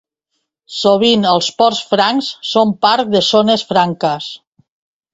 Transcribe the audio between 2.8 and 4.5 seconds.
part de zones franques.